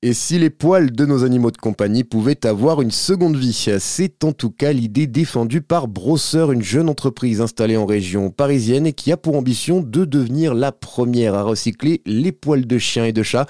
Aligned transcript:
Et 0.00 0.12
si 0.12 0.38
les 0.38 0.50
poils 0.50 0.92
de 0.92 1.04
nos 1.06 1.24
animaux 1.24 1.50
de 1.50 1.56
compagnie 1.56 2.04
pouvaient 2.04 2.46
avoir 2.46 2.80
une 2.82 2.92
seconde 2.92 3.34
vie 3.34 3.52
C'est 3.80 4.22
en 4.22 4.32
tout 4.32 4.50
cas 4.50 4.72
l'idée 4.72 5.08
défendue 5.08 5.60
par 5.60 5.88
Brosseur, 5.88 6.52
une 6.52 6.62
jeune 6.62 6.88
entreprise 6.88 7.40
installée 7.40 7.76
en 7.76 7.84
région 7.84 8.30
parisienne 8.30 8.86
et 8.86 8.92
qui 8.92 9.10
a 9.10 9.16
pour 9.16 9.34
ambition 9.34 9.80
de 9.80 10.04
devenir 10.04 10.54
la 10.54 10.70
première 10.70 11.34
à 11.34 11.42
recycler 11.42 12.00
les 12.06 12.30
poils 12.30 12.64
de 12.64 12.78
chiens 12.78 13.06
et 13.06 13.12
de 13.12 13.24
chats. 13.24 13.46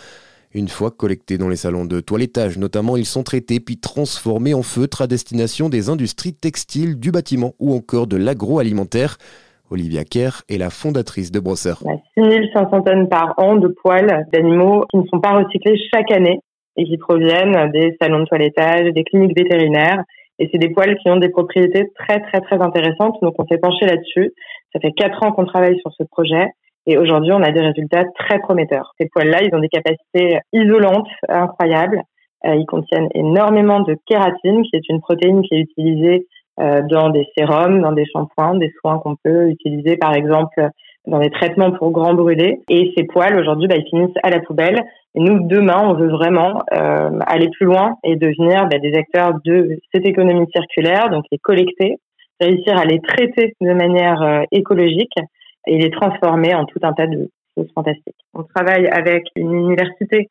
Une 0.55 0.69
fois 0.69 0.91
collectés 0.91 1.37
dans 1.37 1.51
les 1.51 1.57
salons 1.57 1.85
de 1.85 2.01
toilettage 2.01 2.57
notamment, 2.57 2.97
ils 2.97 3.05
sont 3.05 3.25
traités 3.25 3.61
puis 3.61 3.77
transformés 3.77 4.55
en 4.55 4.63
feutre 4.63 5.03
à 5.03 5.07
destination 5.07 5.69
des 5.69 5.91
industries 5.91 6.33
textiles, 6.33 6.99
du 6.99 7.11
bâtiment 7.11 7.57
ou 7.59 7.75
encore 7.75 8.07
de 8.07 8.17
l'agroalimentaire. 8.17 9.19
Olivia 9.71 10.05
Kerr 10.05 10.43
est 10.49 10.59
la 10.59 10.71
fondatrice 10.71 11.31
de 11.31 11.41
Brosseur. 11.41 11.83
6500 12.15 12.83
tonnes 12.83 13.09
par 13.09 13.35
an 13.39 13.57
de 13.57 13.69
poils 13.69 14.27
d'animaux 14.33 14.85
qui 14.91 14.99
ne 14.99 15.07
sont 15.07 15.21
pas 15.21 15.33
recyclés 15.33 15.79
chaque 15.93 16.11
année 16.11 16.41
et 16.77 16.85
qui 16.85 16.97
proviennent 16.97 17.71
des 17.73 17.97
salons 18.01 18.21
de 18.21 18.25
toilettage, 18.25 18.93
des 18.93 19.05
cliniques 19.05 19.37
vétérinaires. 19.37 20.03
Et 20.39 20.49
c'est 20.53 20.59
des 20.59 20.71
poils 20.71 20.97
qui 20.99 21.11
ont 21.11 21.17
des 21.17 21.29
propriétés 21.29 21.91
très, 21.97 22.21
très, 22.21 22.41
très 22.41 22.61
intéressantes. 22.63 23.17
Donc, 23.23 23.35
on 23.39 23.47
s'est 23.47 23.59
penché 23.59 23.85
là-dessus. 23.87 24.33
Ça 24.73 24.81
fait 24.81 24.93
quatre 24.93 25.23
ans 25.25 25.33
qu'on 25.33 25.45
travaille 25.45 25.79
sur 25.81 25.93
ce 25.93 26.05
projet. 26.05 26.47
Et 26.87 26.97
aujourd'hui, 26.97 27.33
on 27.33 27.43
a 27.43 27.51
des 27.51 27.61
résultats 27.61 28.05
très 28.19 28.39
prometteurs. 28.39 28.95
Ces 28.99 29.09
poils-là, 29.09 29.43
ils 29.43 29.55
ont 29.55 29.61
des 29.61 29.69
capacités 29.69 30.39
isolantes 30.53 31.09
incroyables. 31.29 32.03
Euh, 32.47 32.55
ils 32.55 32.67
contiennent 32.67 33.09
énormément 33.15 33.81
de 33.81 33.97
kératine, 34.07 34.63
qui 34.63 34.77
est 34.77 34.89
une 34.89 35.01
protéine 35.01 35.43
qui 35.43 35.57
est 35.57 35.61
utilisée 35.61 36.27
dans 36.59 37.11
des 37.11 37.27
sérums, 37.37 37.81
dans 37.81 37.93
des 37.93 38.05
shampoings, 38.07 38.57
des 38.57 38.73
soins 38.81 38.99
qu'on 38.99 39.17
peut 39.17 39.49
utiliser 39.49 39.97
par 39.97 40.15
exemple 40.15 40.71
dans 41.09 41.19
des 41.19 41.31
traitements 41.31 41.73
pour 41.73 41.91
grands 41.91 42.15
brûlés. 42.15 42.61
Et 42.69 42.93
ces 42.97 43.05
poils 43.05 43.39
aujourd'hui, 43.39 43.67
bah, 43.67 43.77
ils 43.77 43.89
finissent 43.89 44.17
à 44.23 44.31
la 44.31 44.41
poubelle. 44.41 44.81
Et 45.15 45.21
nous, 45.21 45.47
demain, 45.47 45.89
on 45.89 45.95
veut 45.95 46.11
vraiment 46.11 46.63
euh, 46.73 47.19
aller 47.27 47.49
plus 47.49 47.67
loin 47.67 47.97
et 48.05 48.17
devenir 48.17 48.69
bah, 48.69 48.79
des 48.79 48.95
acteurs 48.95 49.35
de 49.45 49.79
cette 49.93 50.07
économie 50.07 50.47
circulaire, 50.55 51.11
donc 51.11 51.25
les 51.33 51.39
collecter, 51.39 51.97
réussir 52.41 52.79
à 52.79 52.85
les 52.85 53.01
traiter 53.01 53.55
de 53.61 53.73
manière 53.73 54.23
euh, 54.23 54.43
écologique 54.53 55.15
et 55.67 55.79
les 55.79 55.91
transformer 55.91 56.55
en 56.55 56.67
tout 56.67 56.79
un 56.83 56.93
tas 56.93 57.07
de 57.07 57.31
choses 57.57 57.69
fantastiques. 57.75 58.17
On 58.35 58.43
travaille 58.43 58.87
avec 58.87 59.25
une 59.35 59.53
université 59.53 60.29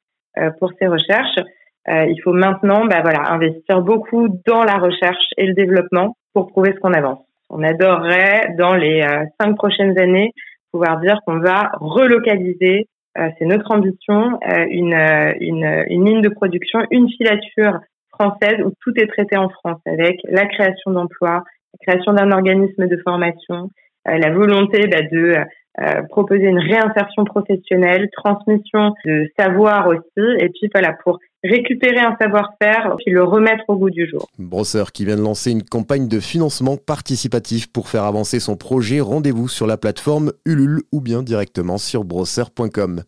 pour 0.59 0.71
ces 0.79 0.85
recherches 0.85 1.39
euh, 1.39 1.43
il 1.89 2.19
faut 2.23 2.33
maintenant 2.33 2.85
bah, 2.85 3.01
voilà, 3.01 3.31
investir 3.31 3.81
beaucoup 3.81 4.27
dans 4.45 4.63
la 4.63 4.77
recherche 4.77 5.25
et 5.37 5.45
le 5.45 5.53
développement 5.53 6.17
pour 6.33 6.47
prouver 6.47 6.73
ce 6.73 6.79
qu'on 6.79 6.93
avance. 6.93 7.19
On 7.49 7.63
adorerait, 7.63 8.55
dans 8.57 8.75
les 8.75 9.01
euh, 9.01 9.23
cinq 9.39 9.55
prochaines 9.55 9.97
années, 9.97 10.33
pouvoir 10.71 10.99
dire 10.99 11.19
qu'on 11.25 11.39
va 11.39 11.71
relocaliser, 11.79 12.87
euh, 13.17 13.29
c'est 13.39 13.45
notre 13.45 13.71
ambition, 13.71 14.37
une, 14.69 14.93
une, 15.39 15.85
une 15.87 16.05
ligne 16.05 16.21
de 16.21 16.29
production, 16.29 16.79
une 16.91 17.09
filature 17.09 17.79
française 18.11 18.61
où 18.65 18.71
tout 18.81 18.93
est 18.97 19.07
traité 19.07 19.37
en 19.37 19.49
France 19.49 19.79
avec 19.85 20.19
la 20.25 20.45
création 20.45 20.91
d'emplois, 20.91 21.43
la 21.73 21.87
création 21.87 22.13
d'un 22.13 22.31
organisme 22.31 22.87
de 22.87 22.97
formation, 22.97 23.69
la 24.05 24.29
volonté 24.31 24.87
bah, 24.87 25.01
de 25.11 25.35
euh, 25.79 26.01
proposer 26.09 26.45
une 26.47 26.57
réinsertion 26.57 27.23
professionnelle, 27.23 28.09
transmission 28.11 28.95
de 29.05 29.27
savoir 29.37 29.87
aussi, 29.87 30.25
et 30.39 30.49
puis 30.49 30.71
voilà, 30.73 30.93
pour 31.03 31.19
récupérer 31.43 31.99
un 31.99 32.15
savoir-faire, 32.19 32.95
puis 32.97 33.11
le 33.11 33.23
remettre 33.23 33.63
au 33.67 33.77
goût 33.77 33.89
du 33.89 34.07
jour. 34.07 34.27
Brosseur 34.39 34.91
qui 34.91 35.05
vient 35.05 35.17
de 35.17 35.21
lancer 35.21 35.51
une 35.51 35.63
campagne 35.63 36.07
de 36.07 36.19
financement 36.19 36.77
participatif 36.77 37.71
pour 37.71 37.89
faire 37.89 38.03
avancer 38.03 38.39
son 38.39 38.55
projet. 38.55 38.99
Rendez-vous 38.99 39.47
sur 39.47 39.67
la 39.67 39.77
plateforme 39.77 40.33
Ulule 40.45 40.81
ou 40.91 41.01
bien 41.01 41.23
directement 41.23 41.77
sur 41.77 42.03
brosseur.com. 42.03 43.03